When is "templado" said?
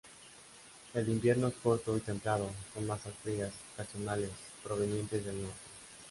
1.99-2.49